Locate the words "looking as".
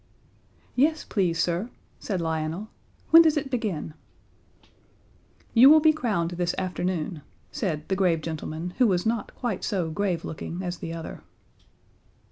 10.25-10.79